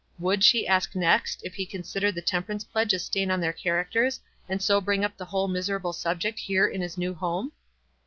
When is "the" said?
2.15-2.23, 5.15-5.25